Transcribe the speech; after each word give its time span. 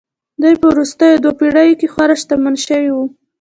دوی 0.41 0.53
په 0.61 0.65
وروستیو 0.73 1.21
دوو 1.23 1.37
پېړیو 1.39 1.79
کې 1.79 1.87
خورا 1.93 2.15
شتمن 2.21 2.55
شوي 2.65 2.89
وو 2.93 3.05